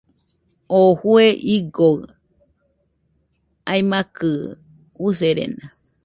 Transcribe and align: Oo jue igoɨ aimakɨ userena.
Oo 0.77 0.89
jue 1.01 1.25
igoɨ 1.55 1.91
aimakɨ 3.71 4.29
userena. 5.07 5.65